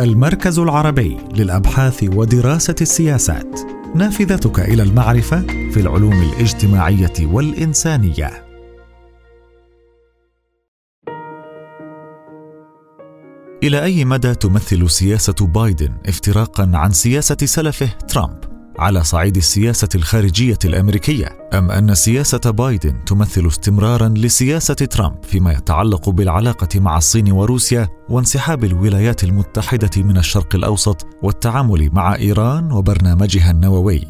المركز 0.00 0.58
العربي 0.58 1.16
للأبحاث 1.34 2.04
ودراسة 2.14 2.74
السياسات. 2.80 3.60
نافذتك 3.94 4.60
إلى 4.60 4.82
المعرفة 4.82 5.40
في 5.40 5.80
العلوم 5.80 6.22
الاجتماعية 6.22 7.12
والإنسانية. 7.20 8.52
إلى 13.62 13.82
أي 13.82 14.04
مدى 14.04 14.34
تمثل 14.34 14.90
سياسة 14.90 15.46
بايدن 15.46 15.92
افتراقا 16.06 16.70
عن 16.74 16.90
سياسة 16.90 17.36
سلفه 17.44 17.88
ترامب؟ 18.08 18.51
على 18.78 19.04
صعيد 19.04 19.36
السياسة 19.36 19.88
الخارجية 19.94 20.58
الأمريكية 20.64 21.38
أم 21.54 21.70
أن 21.70 21.94
سياسة 21.94 22.50
بايدن 22.50 23.04
تمثل 23.04 23.46
استمرارا 23.46 24.08
لسياسة 24.08 24.74
ترامب 24.74 25.24
فيما 25.24 25.52
يتعلق 25.52 26.08
بالعلاقة 26.08 26.80
مع 26.80 26.98
الصين 26.98 27.32
وروسيا 27.32 27.88
وانسحاب 28.08 28.64
الولايات 28.64 29.24
المتحدة 29.24 29.90
من 30.02 30.16
الشرق 30.16 30.54
الأوسط 30.54 31.06
والتعامل 31.22 31.90
مع 31.92 32.14
إيران 32.14 32.72
وبرنامجها 32.72 33.50
النووي. 33.50 34.08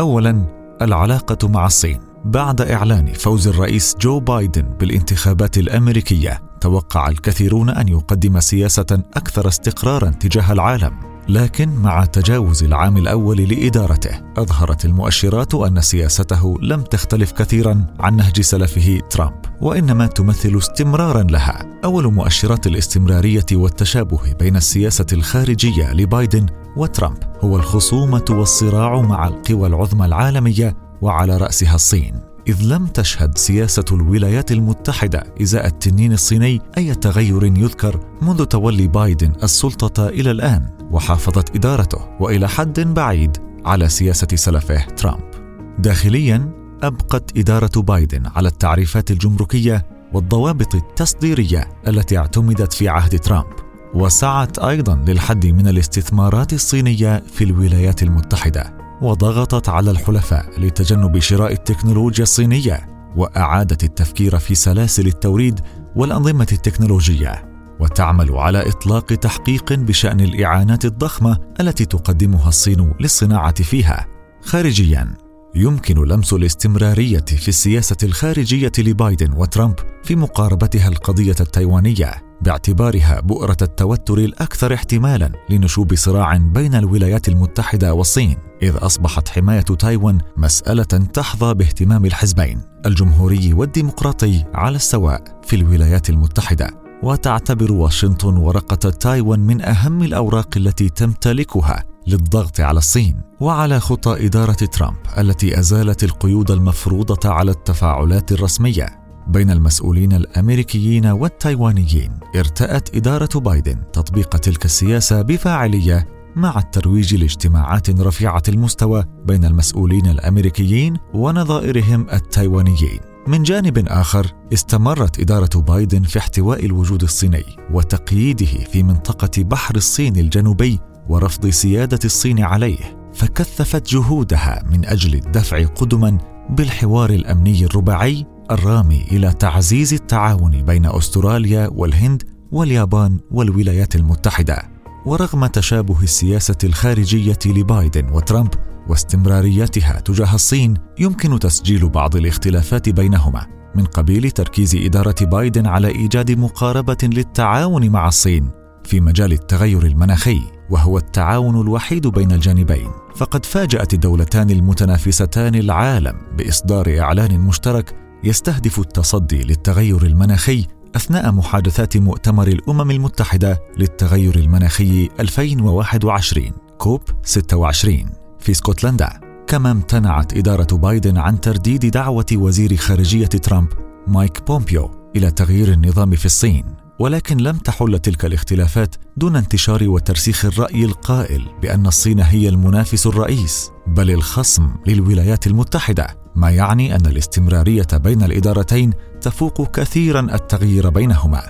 اولا 0.00 0.46
العلاقة 0.82 1.48
مع 1.48 1.66
الصين. 1.66 2.00
بعد 2.24 2.60
إعلان 2.60 3.12
فوز 3.12 3.48
الرئيس 3.48 3.96
جو 4.00 4.20
بايدن 4.20 4.62
بالانتخابات 4.62 5.58
الأمريكية 5.58 6.42
توقع 6.60 7.08
الكثيرون 7.08 7.70
أن 7.70 7.88
يقدم 7.88 8.40
سياسة 8.40 9.02
أكثر 9.16 9.48
استقرارا 9.48 10.10
تجاه 10.10 10.52
العالم. 10.52 11.09
لكن 11.28 11.68
مع 11.68 12.04
تجاوز 12.04 12.64
العام 12.64 12.96
الأول 12.96 13.36
لإدارته 13.36 14.20
أظهرت 14.36 14.84
المؤشرات 14.84 15.54
أن 15.54 15.80
سياسته 15.80 16.56
لم 16.62 16.82
تختلف 16.82 17.32
كثيرا 17.32 17.86
عن 18.00 18.16
نهج 18.16 18.40
سلفه 18.40 19.00
ترامب 19.10 19.40
وإنما 19.60 20.06
تمثل 20.06 20.58
استمرارا 20.58 21.22
لها. 21.22 21.80
أول 21.84 22.12
مؤشرات 22.14 22.66
الاستمرارية 22.66 23.46
والتشابه 23.52 24.32
بين 24.32 24.56
السياسة 24.56 25.06
الخارجية 25.12 25.92
لبايدن 25.92 26.46
وترامب 26.76 27.18
هو 27.40 27.56
الخصومة 27.56 28.24
والصراع 28.30 29.00
مع 29.00 29.28
القوى 29.28 29.68
العظمى 29.68 30.06
العالمية 30.06 30.76
وعلى 31.02 31.36
رأسها 31.36 31.74
الصين 31.74 32.30
إذ 32.48 32.62
لم 32.62 32.86
تشهد 32.86 33.38
سياسة 33.38 33.84
الولايات 33.92 34.52
المتحدة 34.52 35.24
إزاء 35.42 35.66
التنين 35.66 36.12
الصيني 36.12 36.60
أي 36.78 36.94
تغير 36.94 37.44
يذكر 37.44 38.00
منذ 38.22 38.44
تولي 38.44 38.86
بايدن 38.88 39.32
السلطة 39.42 40.08
إلى 40.08 40.30
الآن. 40.30 40.79
وحافظت 40.90 41.56
إدارته 41.56 41.98
وإلى 42.20 42.48
حد 42.48 42.80
بعيد 42.80 43.36
على 43.64 43.88
سياسة 43.88 44.28
سلفه 44.34 44.84
ترامب. 44.84 45.30
داخليا 45.78 46.52
أبقت 46.82 47.38
إدارة 47.38 47.80
بايدن 47.80 48.26
على 48.26 48.48
التعريفات 48.48 49.10
الجمركية 49.10 49.86
والضوابط 50.12 50.74
التصديرية 50.74 51.68
التي 51.88 52.18
اعتمدت 52.18 52.72
في 52.72 52.88
عهد 52.88 53.18
ترامب 53.18 53.52
وسعت 53.94 54.58
أيضا 54.58 55.04
للحد 55.08 55.46
من 55.46 55.68
الاستثمارات 55.68 56.52
الصينية 56.52 57.22
في 57.32 57.44
الولايات 57.44 58.02
المتحدة 58.02 58.80
وضغطت 59.02 59.68
على 59.68 59.90
الحلفاء 59.90 60.60
لتجنب 60.60 61.18
شراء 61.18 61.52
التكنولوجيا 61.52 62.22
الصينية 62.22 62.86
وأعادت 63.16 63.84
التفكير 63.84 64.38
في 64.38 64.54
سلاسل 64.54 65.06
التوريد 65.06 65.60
والأنظمة 65.96 66.46
التكنولوجية. 66.52 67.49
وتعمل 67.80 68.32
على 68.32 68.68
إطلاق 68.68 69.06
تحقيق 69.06 69.72
بشأن 69.72 70.20
الإعانات 70.20 70.84
الضخمة 70.84 71.38
التي 71.60 71.84
تقدمها 71.84 72.48
الصين 72.48 72.92
للصناعة 73.00 73.62
فيها. 73.62 74.06
خارجيا 74.42 75.14
يمكن 75.54 76.04
لمس 76.04 76.32
الاستمرارية 76.32 77.24
في 77.26 77.48
السياسة 77.48 77.96
الخارجية 78.02 78.72
لبايدن 78.78 79.32
وترامب 79.32 79.74
في 80.04 80.16
مقاربتها 80.16 80.88
القضية 80.88 81.36
التايوانية 81.40 82.14
باعتبارها 82.42 83.20
بؤرة 83.20 83.56
التوتر 83.62 84.18
الأكثر 84.18 84.74
احتمالا 84.74 85.32
لنشوب 85.50 85.94
صراع 85.94 86.36
بين 86.36 86.74
الولايات 86.74 87.28
المتحدة 87.28 87.94
والصين 87.94 88.36
إذ 88.62 88.76
أصبحت 88.76 89.28
حماية 89.28 89.60
تايوان 89.60 90.18
مسألة 90.36 90.84
تحظى 90.84 91.54
باهتمام 91.54 92.04
الحزبين 92.04 92.60
الجمهوري 92.86 93.54
والديمقراطي 93.54 94.44
على 94.54 94.76
السواء 94.76 95.40
في 95.42 95.56
الولايات 95.56 96.10
المتحدة. 96.10 96.79
وتعتبر 97.02 97.72
واشنطن 97.72 98.36
ورقة 98.36 98.90
تايوان 98.90 99.40
من 99.40 99.62
أهم 99.62 100.02
الأوراق 100.02 100.48
التي 100.56 100.88
تمتلكها 100.88 101.84
للضغط 102.06 102.60
على 102.60 102.78
الصين 102.78 103.20
وعلى 103.40 103.80
خطى 103.80 104.26
إدارة 104.26 104.52
ترامب 104.52 104.96
التي 105.18 105.58
أزالت 105.58 106.04
القيود 106.04 106.50
المفروضة 106.50 107.30
على 107.30 107.50
التفاعلات 107.50 108.32
الرسمية. 108.32 109.00
بين 109.28 109.50
المسؤولين 109.50 110.12
الأمريكيين 110.12 111.06
والتايوانيين 111.06 112.10
ارتأت 112.36 112.96
إدارة 112.96 113.40
بايدن 113.40 113.90
تطبيق 113.92 114.36
تلك 114.36 114.64
السياسة 114.64 115.22
بفاعلية 115.22 116.08
مع 116.36 116.58
الترويج 116.58 117.14
لاجتماعات 117.14 117.90
رفيعة 117.90 118.42
المستوى 118.48 119.04
بين 119.24 119.44
المسؤولين 119.44 120.06
الأمريكيين 120.06 120.96
ونظائرهم 121.14 122.06
التايوانيين. 122.12 123.09
من 123.26 123.42
جانب 123.42 123.88
آخر 123.88 124.26
استمرت 124.52 125.20
إدارة 125.20 125.60
بايدن 125.60 126.02
في 126.02 126.18
احتواء 126.18 126.66
الوجود 126.66 127.02
الصيني 127.02 127.44
وتقييده 127.72 128.46
في 128.46 128.82
منطقة 128.82 129.42
بحر 129.42 129.76
الصين 129.76 130.16
الجنوبي 130.16 130.80
ورفض 131.08 131.46
سيادة 131.48 131.98
الصين 132.04 132.40
عليه 132.40 133.10
فكثفت 133.14 133.88
جهودها 133.88 134.64
من 134.70 134.86
أجل 134.86 135.14
الدفع 135.14 135.66
قدما 135.66 136.18
بالحوار 136.50 137.10
الأمني 137.10 137.64
الرباعي 137.64 138.26
الرامي 138.50 139.02
إلى 139.12 139.32
تعزيز 139.32 139.94
التعاون 139.94 140.62
بين 140.62 140.86
أستراليا 140.86 141.70
والهند 141.72 142.22
واليابان 142.52 143.20
والولايات 143.30 143.96
المتحدة. 143.96 144.70
ورغم 145.06 145.46
تشابه 145.46 146.02
السياسة 146.02 146.58
الخارجية 146.64 147.38
لبايدن 147.46 148.08
وترامب 148.12 148.50
واستمراريتها 148.88 150.00
تجاه 150.00 150.34
الصين 150.34 150.74
يمكن 150.98 151.38
تسجيل 151.38 151.88
بعض 151.88 152.16
الاختلافات 152.16 152.88
بينهما 152.88 153.46
من 153.74 153.84
قبيل 153.84 154.30
تركيز 154.30 154.76
إدارة 154.76 155.14
بايدن 155.20 155.66
على 155.66 155.88
إيجاد 155.88 156.30
مقاربة 156.30 156.96
للتعاون 157.02 157.88
مع 157.88 158.08
الصين 158.08 158.50
في 158.84 159.00
مجال 159.00 159.32
التغير 159.32 159.82
المناخي 159.82 160.40
وهو 160.70 160.98
التعاون 160.98 161.60
الوحيد 161.60 162.06
بين 162.06 162.32
الجانبين. 162.32 162.90
فقد 163.16 163.44
فاجأت 163.44 163.94
الدولتان 163.94 164.50
المتنافستان 164.50 165.54
العالم 165.54 166.16
بإصدار 166.38 166.98
إعلان 167.00 167.40
مشترك 167.40 167.94
يستهدف 168.24 168.78
التصدي 168.78 169.42
للتغير 169.42 170.02
المناخي 170.02 170.66
أثناء 170.96 171.32
محادثات 171.32 171.96
مؤتمر 171.96 172.48
الأمم 172.48 172.90
المتحدة 172.90 173.58
للتغير 173.78 174.36
المناخي 174.36 175.08
2021 175.20 176.52
كوب 176.78 177.02
26 177.22 178.04
في 178.40 178.52
اسكتلندا 178.52 179.20
كما 179.46 179.70
امتنعت 179.70 180.36
إدارة 180.36 180.76
بايدن 180.76 181.18
عن 181.18 181.40
ترديد 181.40 181.86
دعوة 181.86 182.26
وزير 182.32 182.76
خارجية 182.76 183.26
ترامب 183.26 183.68
مايك 184.06 184.46
بومبيو 184.46 184.90
إلى 185.16 185.30
تغيير 185.30 185.72
النظام 185.72 186.10
في 186.10 186.26
الصين. 186.26 186.64
ولكن 186.98 187.36
لم 187.36 187.56
تحل 187.56 187.98
تلك 187.98 188.24
الاختلافات 188.24 188.94
دون 189.16 189.36
انتشار 189.36 189.88
وترسيخ 189.88 190.44
الرأي 190.44 190.84
القائل 190.84 191.48
بأن 191.62 191.86
الصين 191.86 192.20
هي 192.20 192.48
المنافس 192.48 193.06
الرئيس 193.06 193.70
بل 193.86 194.10
الخصم 194.10 194.70
للولايات 194.86 195.46
المتحدة 195.46 196.06
ما 196.34 196.50
يعني 196.50 196.96
أن 196.96 197.06
الاستمرارية 197.06 197.86
بين 197.94 198.22
الإدارتين 198.22 198.92
تفوق 199.20 199.76
كثيرا 199.76 200.20
التغيير 200.20 200.88
بينهما. 200.90 201.42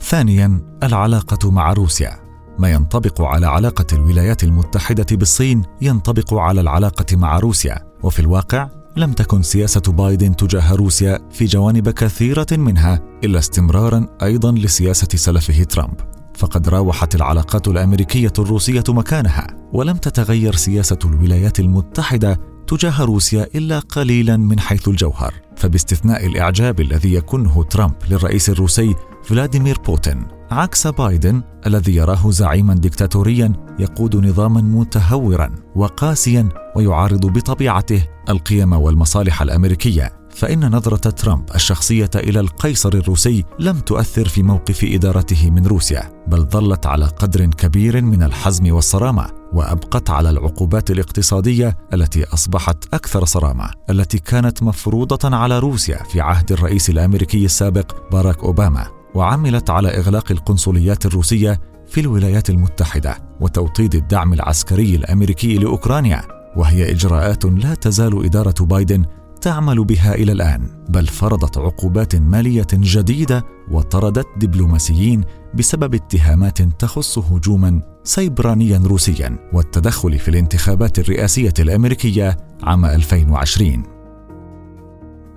ثانيا 0.00 0.60
العلاقة 0.82 1.50
مع 1.50 1.72
روسيا. 1.72 2.27
ما 2.58 2.70
ينطبق 2.72 3.20
على 3.22 3.46
علاقة 3.46 3.86
الولايات 3.92 4.44
المتحدة 4.44 5.06
بالصين 5.10 5.62
ينطبق 5.80 6.34
على 6.34 6.60
العلاقة 6.60 7.16
مع 7.16 7.38
روسيا. 7.38 7.78
وفي 8.02 8.20
الواقع 8.20 8.68
لم 8.96 9.12
تكن 9.12 9.42
سياسة 9.42 9.80
بايدن 9.80 10.36
تجاه 10.36 10.74
روسيا 10.74 11.18
في 11.30 11.44
جوانب 11.44 11.88
كثيرة 11.90 12.46
منها 12.52 13.00
إلا 13.24 13.38
استمرارا 13.38 14.06
أيضا 14.22 14.52
لسياسة 14.52 15.08
سلفه 15.14 15.62
ترامب. 15.64 16.00
فقد 16.34 16.68
راوحت 16.68 17.14
العلاقات 17.14 17.68
الأمريكية 17.68 18.32
الروسية 18.38 18.84
مكانها 18.88 19.46
ولم 19.72 19.96
تتغير 19.96 20.54
سياسة 20.54 20.98
الولايات 21.04 21.60
المتحدة 21.60 22.40
تجاه 22.66 23.04
روسيا 23.04 23.46
إلا 23.54 23.78
قليلا 23.78 24.36
من 24.36 24.60
حيث 24.60 24.88
الجوهر. 24.88 25.34
فباستثناء 25.56 26.26
الإعجاب 26.26 26.80
الذي 26.80 27.14
يكنه 27.14 27.64
ترامب 27.64 27.94
للرئيس 28.10 28.50
الروسي 28.50 28.94
فلاديمير 29.24 29.78
بوتين 29.78 30.37
عكس 30.50 30.86
بايدن 30.86 31.42
الذي 31.66 31.96
يراه 31.96 32.30
زعيما 32.30 32.74
ديكتاتوريا 32.74 33.52
يقود 33.78 34.16
نظاما 34.26 34.60
متهورا 34.60 35.54
وقاسيا 35.76 36.48
ويعارض 36.76 37.26
بطبيعته 37.26 38.04
القيم 38.28 38.72
والمصالح 38.72 39.42
الأمريكية. 39.42 40.18
فإن 40.30 40.70
نظرة 40.70 41.10
ترامب 41.10 41.44
الشخصية 41.54 42.10
إلى 42.16 42.40
القيصر 42.40 42.88
الروسي 42.88 43.44
لم 43.58 43.78
تؤثر 43.78 44.28
في 44.28 44.42
موقف 44.42 44.84
إدارته 44.84 45.50
من 45.50 45.66
روسيا، 45.66 46.24
بل 46.28 46.46
ظلت 46.46 46.86
على 46.86 47.06
قدر 47.06 47.46
كبير 47.46 48.02
من 48.02 48.22
الحزم 48.22 48.72
والصرامة، 48.72 49.26
وأبقت 49.52 50.10
على 50.10 50.30
العقوبات 50.30 50.90
الاقتصادية 50.90 51.76
التي 51.94 52.24
أصبحت 52.24 52.94
أكثر 52.94 53.24
صرامة، 53.24 53.70
التي 53.90 54.18
كانت 54.18 54.62
مفروضة 54.62 55.36
على 55.36 55.58
روسيا 55.58 56.02
في 56.02 56.20
عهد 56.20 56.52
الرئيس 56.52 56.90
الأمريكي 56.90 57.44
السابق 57.44 58.12
باراك 58.12 58.38
أوباما، 58.38 58.86
وعملت 59.14 59.70
على 59.70 59.88
إغلاق 59.88 60.32
القنصليات 60.32 61.06
الروسية 61.06 61.60
في 61.86 62.00
الولايات 62.00 62.50
المتحدة 62.50 63.16
وتوطيد 63.40 63.94
الدعم 63.94 64.32
العسكري 64.32 64.96
الأمريكي 64.96 65.58
لأوكرانيا، 65.58 66.22
وهي 66.56 66.90
إجراءات 66.90 67.44
لا 67.44 67.74
تزال 67.74 68.24
إدارة 68.24 68.64
بايدن 68.64 69.04
تعمل 69.40 69.84
بها 69.84 70.14
إلى 70.14 70.32
الآن 70.32 70.84
بل 70.88 71.06
فرضت 71.06 71.58
عقوبات 71.58 72.16
مالية 72.16 72.66
جديدة 72.72 73.44
وطردت 73.70 74.26
دبلوماسيين 74.36 75.24
بسبب 75.54 75.94
اتهامات 75.94 76.62
تخص 76.62 77.18
هجوما 77.18 77.82
سيبرانيا 78.04 78.82
روسيا 78.84 79.50
والتدخل 79.52 80.18
في 80.18 80.28
الانتخابات 80.28 80.98
الرئاسية 80.98 81.54
الأمريكية 81.58 82.36
عام 82.62 82.84
2020 82.84 83.82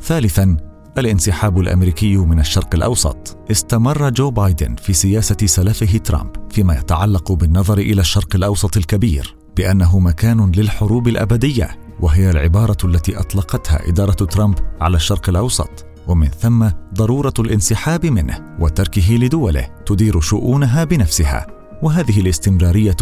ثالثا 0.02 0.58
الانسحاب 0.98 1.60
الأمريكي 1.60 2.18
من 2.18 2.40
الشرق 2.40 2.76
الأوسط. 2.76 3.38
استمر 3.52 4.10
جو 4.10 4.32
بايدن 4.32 4.76
في 4.76 4.94
سياسة 4.94 5.38
سلفه 5.46 5.98
ترامب 5.98 6.32
فيما 6.50 6.74
يتعلق 6.74 7.32
بالنظر 7.32 7.78
إلى 7.78 8.02
الشرق 8.02 8.36
الأوسط 8.36 8.78
الكبير 8.78 9.36
بأنه 9.58 10.00
مكان 10.00 10.52
للحروب 10.52 11.08
الأبدية 11.08 11.70
وهي 12.00 12.30
العبارة 12.30 12.78
التي 12.84 13.20
أطلقتها 13.20 13.90
إدارة 13.90 14.12
ترامب 14.12 14.56
على 14.82 14.96
الشرق 14.96 15.30
الأوسط. 15.30 15.86
ومن 16.08 16.28
ثم 16.28 16.68
ضرورة 16.94 17.34
الانسحاب 17.40 18.06
منه 18.06 18.56
وتركه 18.60 19.14
لدوله 19.14 19.70
تدير 19.86 20.20
شؤونها 20.20 20.84
بنفسها. 20.84 21.48
وهذه 21.84 22.20
الاستمرارية 22.20 22.98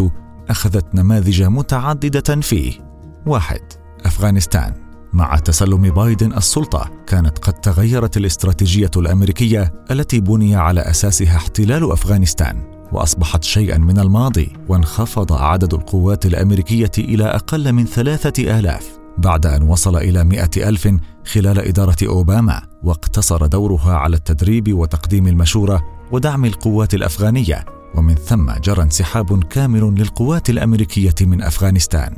أخذت 0.49 0.95
نماذج 0.95 1.43
متعددة 1.43 2.41
فيه. 2.41 2.73
واحد 3.25 3.61
أفغانستان. 4.05 4.88
مع 5.13 5.35
تسلم 5.35 5.89
بايدن 5.89 6.33
السلطة 6.33 6.91
كانت 7.07 7.37
قد 7.37 7.53
تغيرت 7.53 8.17
الاستراتيجية 8.17 8.91
الأمريكية 8.97 9.73
التي 9.91 10.19
بني 10.19 10.55
على 10.55 10.81
أساسها 10.81 11.35
احتلال 11.35 11.91
أفغانستان 11.91 12.79
وأصبحت 12.91 13.43
شيئا 13.43 13.77
من 13.77 13.99
الماضي 13.99 14.53
وانخفض 14.67 15.33
عدد 15.33 15.73
القوات 15.73 16.25
الأمريكية 16.25 16.91
إلى 16.97 17.23
أقل 17.23 17.73
من 17.73 17.85
ثلاثة 17.85 18.59
آلاف 18.59 18.99
بعد 19.17 19.45
أن 19.45 19.63
وصل 19.63 19.97
إلى 19.97 20.23
مائه 20.23 20.69
ألف 20.69 20.95
خلال 21.25 21.59
إدارة 21.59 21.97
أوباما 22.07 22.61
واقتصر 22.83 23.45
دورها 23.45 23.93
على 23.93 24.15
التدريب 24.15 24.73
وتقديم 24.73 25.27
المشورة 25.27 25.83
ودعم 26.11 26.45
القوات 26.45 26.93
الأفغانية 26.93 27.65
ومن 27.95 28.15
ثم 28.15 28.51
جرى 28.51 28.83
انسحاب 28.83 29.43
كامل 29.43 29.95
للقوات 29.97 30.49
الأمريكية 30.49 31.15
من 31.21 31.41
أفغانستان. 31.41 32.17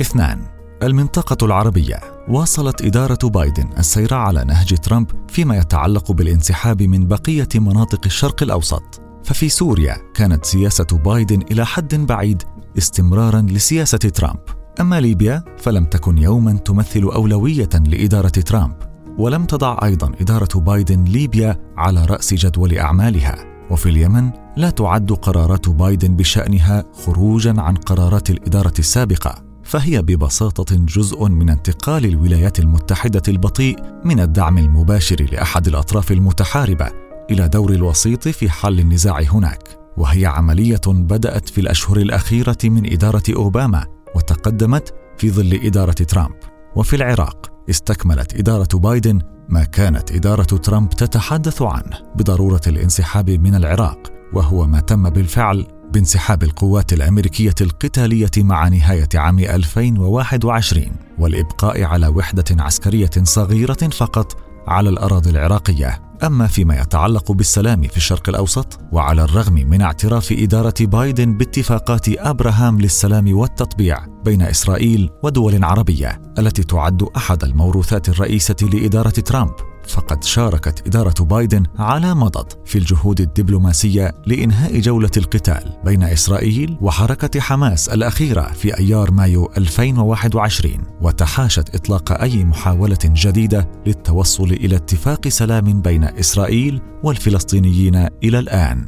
اثنان 0.00 0.55
المنطقة 0.82 1.46
العربية. 1.46 2.00
واصلت 2.28 2.82
إدارة 2.82 3.18
بايدن 3.24 3.68
السير 3.78 4.14
على 4.14 4.44
نهج 4.44 4.74
ترامب 4.78 5.06
فيما 5.28 5.56
يتعلق 5.56 6.12
بالانسحاب 6.12 6.82
من 6.82 7.06
بقية 7.06 7.48
مناطق 7.54 8.00
الشرق 8.06 8.42
الأوسط. 8.42 9.00
ففي 9.24 9.48
سوريا 9.48 9.96
كانت 10.14 10.44
سياسة 10.44 10.86
بايدن 11.04 11.42
إلى 11.50 11.66
حد 11.66 11.94
بعيد 11.94 12.42
استمرارا 12.78 13.40
لسياسة 13.40 13.98
ترامب. 13.98 14.40
أما 14.80 15.00
ليبيا 15.00 15.42
فلم 15.58 15.84
تكن 15.84 16.18
يوما 16.18 16.52
تمثل 16.52 17.02
أولوية 17.02 17.70
لإدارة 17.74 18.28
ترامب. 18.28 18.76
ولم 19.18 19.44
تضع 19.44 19.78
أيضا 19.82 20.12
إدارة 20.20 20.60
بايدن 20.60 21.04
ليبيا 21.04 21.60
على 21.76 22.04
رأس 22.04 22.34
جدول 22.34 22.78
أعمالها. 22.78 23.36
وفي 23.70 23.88
اليمن 23.88 24.30
لا 24.56 24.70
تعد 24.70 25.12
قرارات 25.12 25.68
بايدن 25.68 26.16
بشأنها 26.16 26.84
خروجا 27.06 27.54
عن 27.58 27.74
قرارات 27.74 28.30
الإدارة 28.30 28.74
السابقة. 28.78 29.45
فهي 29.66 30.02
ببساطة 30.02 30.76
جزء 30.76 31.28
من 31.28 31.50
انتقال 31.50 32.04
الولايات 32.04 32.60
المتحدة 32.60 33.22
البطيء 33.28 33.76
من 34.04 34.20
الدعم 34.20 34.58
المباشر 34.58 35.28
لأحد 35.32 35.66
الأطراف 35.68 36.12
المتحاربة 36.12 36.88
إلى 37.30 37.48
دور 37.48 37.72
الوسيط 37.72 38.28
في 38.28 38.50
حل 38.50 38.80
النزاع 38.80 39.20
هناك 39.20 39.78
وهي 39.96 40.26
عملية 40.26 40.80
بدأت 40.86 41.48
في 41.48 41.60
الأشهر 41.60 41.96
الأخيرة 41.96 42.58
من 42.64 42.92
إدارة 42.92 43.22
أوباما 43.36 43.86
وتقدمت 44.16 44.94
في 45.18 45.30
ظل 45.30 45.60
إدارة 45.64 45.92
ترامب. 45.92 46.36
وفي 46.76 46.96
العراق 46.96 47.52
استكملت 47.70 48.34
إدارة 48.34 48.68
بايدن 48.74 49.18
ما 49.48 49.64
كانت 49.64 50.12
إدارة 50.12 50.42
ترامب 50.42 50.90
تتحدث 50.90 51.62
عنه 51.62 51.98
بضرورة 52.16 52.60
الانسحاب 52.66 53.30
من 53.30 53.54
العراق 53.54 54.12
وهو 54.32 54.66
ما 54.66 54.80
تم 54.80 55.10
بالفعل 55.10 55.66
بانسحاب 55.92 56.42
القوات 56.42 56.92
الأمريكية 56.92 57.54
القتالية 57.60 58.30
مع 58.38 58.68
نهاية 58.68 59.08
عام 59.14 59.38
2021 59.38 60.84
والإبقاء 61.18 61.82
على 61.82 62.08
وحدة 62.08 62.44
عسكرية 62.50 63.10
صغيرة 63.22 63.88
فقط 63.92 64.36
على 64.66 64.88
الأراضي 64.88 65.30
العراقية. 65.30 66.02
أما 66.24 66.46
فيما 66.46 66.80
يتعلق 66.80 67.32
بالسلام 67.32 67.82
في 67.82 67.96
الشرق 67.96 68.28
الأوسط 68.28 68.78
وعلى 68.92 69.24
الرغم 69.24 69.54
من 69.54 69.82
اعتراف 69.82 70.32
إدارة 70.32 70.74
بايدن 70.80 71.36
باتفاقات 71.36 72.08
أبراهام 72.08 72.80
للسلام 72.80 73.36
والتطبيع 73.36 74.06
بين 74.24 74.42
إسرائيل 74.42 75.10
ودول 75.22 75.64
عربية 75.64 76.22
التي 76.38 76.62
تعد 76.62 77.02
أحد 77.16 77.44
الموروثات 77.44 78.08
الرئيسة 78.08 78.56
لإدارة 78.62 79.10
ترامب 79.10 79.54
فقد 79.88 80.24
شاركت 80.24 80.86
إدارة 80.86 81.24
بايدن 81.24 81.62
على 81.78 82.14
مضض 82.14 82.46
في 82.64 82.78
الجهود 82.78 83.20
الدبلوماسية 83.20 84.14
لإنهاء 84.26 84.80
جولة 84.80 85.10
القتال 85.16 85.76
بين 85.84 86.02
إسرائيل 86.02 86.76
وحركة 86.80 87.40
حماس 87.40 87.88
الأخيرة 87.88 88.42
في 88.42 88.78
أيار 88.78 89.10
مايو 89.10 89.50
2021 89.56 90.72
وتحاشت 91.00 91.74
إطلاق 91.74 92.20
أي 92.20 92.44
محاولة 92.44 92.98
جديدة 93.04 93.68
للتوصل 93.86 94.52
إلى 94.52 94.76
اتفاق 94.76 95.28
سلام 95.28 95.80
بين 95.80 96.04
إسرائيل 96.04 96.80
والفلسطينيين 97.02 97.96
إلى 98.24 98.38
الآن. 98.38 98.86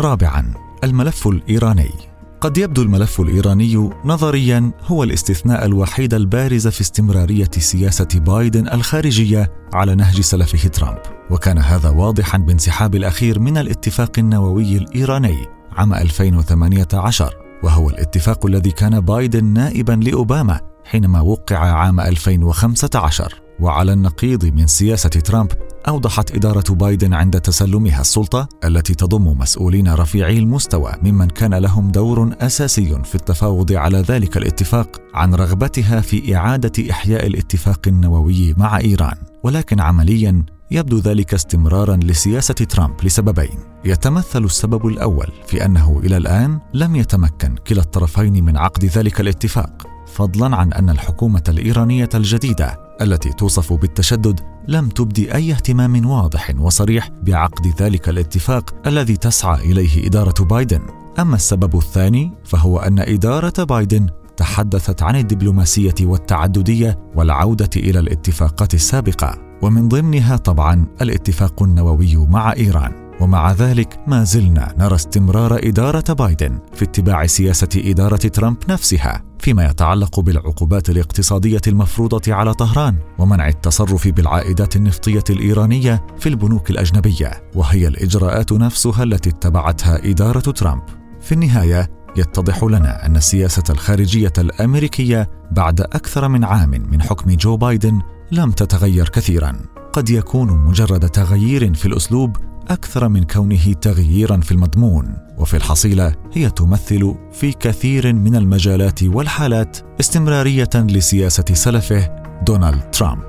رابعا 0.00 0.54
الملف 0.84 1.28
الإيراني 1.28 2.13
قد 2.44 2.58
يبدو 2.58 2.82
الملف 2.82 3.20
الإيراني 3.20 3.90
نظريا 4.04 4.72
هو 4.86 5.04
الاستثناء 5.04 5.66
الوحيد 5.66 6.14
البارز 6.14 6.68
في 6.68 6.80
استمرارية 6.80 7.50
سياسة 7.58 8.08
بايدن 8.14 8.68
الخارجية 8.68 9.52
على 9.72 9.94
نهج 9.94 10.20
سلفه 10.20 10.68
ترامب. 10.68 10.98
وكان 11.30 11.58
هذا 11.58 11.90
واضحا 11.90 12.38
بانسحاب 12.38 12.94
الأخير 12.94 13.38
من 13.38 13.58
الاتفاق 13.58 14.10
النووي 14.18 14.76
الإيراني 14.76 15.46
عام 15.72 15.94
2018 15.94 17.34
وهو 17.62 17.90
الاتفاق 17.90 18.46
الذي 18.46 18.70
كان 18.70 19.00
بايدن 19.00 19.44
نائبا 19.44 19.92
لأوباما 19.92 20.60
حينما 20.84 21.20
وقع 21.20 21.58
عام 21.58 22.00
2015 22.00 23.34
وعلى 23.60 23.92
النقيض 23.92 24.44
من 24.44 24.66
سياسة 24.66 25.10
ترامب 25.10 25.52
أوضحت 25.88 26.34
إدارة 26.34 26.74
بايدن 26.74 27.14
عند 27.14 27.40
تسلمها 27.40 28.00
السلطة 28.00 28.48
التي 28.64 28.94
تضم 28.94 29.38
مسؤولين 29.38 29.94
رفيعي 29.94 30.38
المستوى 30.38 30.92
ممن 31.02 31.26
كان 31.26 31.54
لهم 31.54 31.90
دور 31.90 32.34
أساسي 32.40 33.02
في 33.04 33.14
التفاوض 33.14 33.72
على 33.72 33.98
ذلك 33.98 34.36
الاتفاق 34.36 35.00
عن 35.14 35.34
رغبتها 35.34 36.00
في 36.00 36.36
إعادة 36.36 36.90
إحياء 36.90 37.26
الاتفاق 37.26 37.80
النووي 37.86 38.54
مع 38.54 38.78
إيران، 38.78 39.16
ولكن 39.42 39.80
عمليا 39.80 40.44
يبدو 40.70 40.98
ذلك 40.98 41.34
استمرارا 41.34 41.96
لسياسة 41.96 42.54
ترامب 42.54 42.94
لسببين. 43.04 43.58
يتمثل 43.84 44.44
السبب 44.44 44.86
الأول 44.86 45.28
في 45.46 45.64
أنه 45.64 46.00
إلى 46.04 46.16
الآن 46.16 46.58
لم 46.74 46.96
يتمكن 46.96 47.54
كلا 47.54 47.80
الطرفين 47.80 48.44
من 48.44 48.56
عقد 48.56 48.84
ذلك 48.84 49.20
الاتفاق، 49.20 49.86
فضلا 50.06 50.56
عن 50.56 50.72
أن 50.72 50.90
الحكومة 50.90 51.42
الإيرانية 51.48 52.08
الجديدة 52.14 52.78
التي 53.00 53.32
توصف 53.32 53.72
بالتشدد 53.72 54.53
لم 54.68 54.88
تبدي 54.88 55.34
أي 55.34 55.52
اهتمام 55.52 56.06
واضح 56.06 56.54
وصريح 56.58 57.10
بعقد 57.22 57.82
ذلك 57.82 58.08
الاتفاق 58.08 58.74
الذي 58.86 59.16
تسعى 59.16 59.72
إليه 59.72 60.06
إدارة 60.06 60.44
بايدن. 60.44 60.80
أما 61.18 61.36
السبب 61.36 61.76
الثاني 61.76 62.32
فهو 62.44 62.78
أن 62.78 62.98
إدارة 62.98 63.64
بايدن 63.64 64.06
تحدثت 64.36 65.02
عن 65.02 65.16
الدبلوماسية 65.16 65.94
والتعددية 66.00 66.98
والعودة 67.14 67.70
إلى 67.76 67.98
الاتفاقات 67.98 68.74
السابقة 68.74 69.38
ومن 69.62 69.88
ضمنها 69.88 70.36
طبعا 70.36 70.86
الاتفاق 71.02 71.62
النووي 71.62 72.16
مع 72.16 72.52
إيران. 72.52 73.03
ومع 73.20 73.52
ذلك 73.52 74.00
ما 74.06 74.24
زلنا 74.24 74.74
نرى 74.78 74.94
استمرار 74.94 75.58
إدارة 75.62 76.12
بايدن 76.12 76.58
في 76.74 76.84
اتباع 76.84 77.26
سياسة 77.26 77.68
إدارة 77.76 78.16
ترامب 78.16 78.56
نفسها 78.68 79.22
فيما 79.38 79.64
يتعلق 79.64 80.20
بالعقوبات 80.20 80.90
الاقتصادية 80.90 81.60
المفروضة 81.66 82.34
على 82.34 82.54
طهران 82.54 82.96
ومنع 83.18 83.48
التصرف 83.48 84.08
بالعائدات 84.08 84.76
النفطية 84.76 85.24
الإيرانية 85.30 86.06
في 86.18 86.28
البنوك 86.28 86.70
الأجنبية 86.70 87.50
وهي 87.54 87.88
الإجراءات 87.88 88.52
نفسها 88.52 89.02
التي 89.02 89.30
اتبعتها 89.30 90.10
إدارة 90.10 90.40
ترامب. 90.40 90.82
في 91.20 91.32
النهاية 91.32 91.90
يتضح 92.16 92.64
لنا 92.64 93.06
أن 93.06 93.16
السياسة 93.16 93.62
الخارجية 93.70 94.32
الأمريكية 94.38 95.30
بعد 95.50 95.80
أكثر 95.80 96.28
من 96.28 96.44
عام 96.44 96.70
من 96.70 97.02
حكم 97.02 97.30
جو 97.30 97.56
بايدن 97.56 98.00
لم 98.32 98.50
تتغير 98.50 99.08
كثيرا. 99.08 99.60
قد 99.92 100.10
يكون 100.10 100.52
مجرد 100.52 101.08
تغيير 101.08 101.74
في 101.74 101.86
الأسلوب 101.86 102.36
أكثر 102.70 103.08
من 103.08 103.24
كونه 103.24 103.72
تغييرا 103.72 104.36
في 104.36 104.52
المضمون 104.52 105.16
وفي 105.38 105.56
الحصيلة 105.56 106.14
هي 106.32 106.50
تمثل 106.50 107.14
في 107.32 107.52
كثير 107.52 108.12
من 108.12 108.36
المجالات 108.36 109.02
والحالات 109.02 109.78
استمرارية 110.00 110.70
لسياسة 110.74 111.44
سلفه 111.52 112.24
دونالد 112.46 112.90
ترامب. 112.90 113.24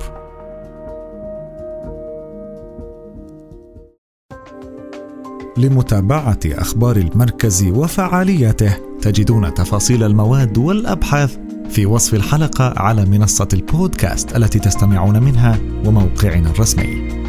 لمتابعة 5.58 6.40
أخبار 6.46 6.96
المركز 6.96 7.64
وفعالياته 7.64 8.78
تجدون 9.02 9.54
تفاصيل 9.54 10.04
المواد 10.04 10.58
والأبحاث 10.58 11.38
في 11.70 11.86
وصف 11.86 12.14
الحلقة 12.14 12.74
على 12.78 13.06
منصة 13.06 13.48
البودكاست 13.54 14.36
التي 14.36 14.60
تستمعون 14.60 15.24
منها 15.24 15.60
وموقعنا 15.86 16.50
الرسمي. 16.50 17.25